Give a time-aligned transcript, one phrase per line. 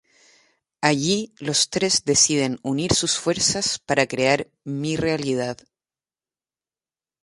[0.81, 5.59] Allí los tres deciden unir sus fuerzas para crear "Mi Realidad".